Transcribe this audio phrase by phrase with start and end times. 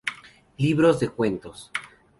[0.57, 1.69] Libros de cuentos